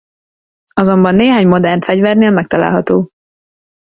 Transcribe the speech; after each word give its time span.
Azonban 0.73 1.15
néhány 1.15 1.47
modern 1.47 1.81
fegyvernél 1.81 2.31
megtalálható. 2.31 3.09